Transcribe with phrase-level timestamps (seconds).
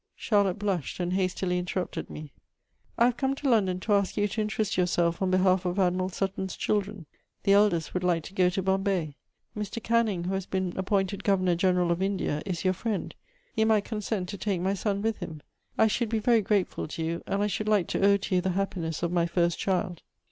[0.15, 2.33] Charlotte blushed, and hastily interrupted me:
[2.97, 6.09] "I have come to London to ask you to interest yourself on behalf of Admiral
[6.09, 7.05] Sutton's children.
[7.43, 9.15] The eldest would like to go to Bombay.
[9.55, 9.83] Mr.
[9.83, 13.13] Canning, who has been appointed Governor General of India, is your friend;
[13.53, 15.43] he might consent to take my son with him.
[15.77, 18.41] I should be very grateful to you, and I should like to owe to you
[18.41, 20.01] the happiness of my first child."